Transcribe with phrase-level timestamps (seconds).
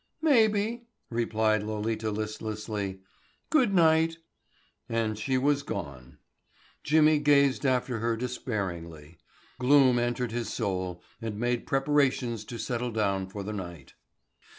[0.23, 3.01] "Maybe," replied Lolita listlessly.
[3.51, 4.17] "Good night."
[4.89, 6.17] And she was gone.
[6.83, 9.19] Jimmy gazed after her despairingly.
[9.59, 13.93] Gloom entered his soul and made preparations to settle down for the night.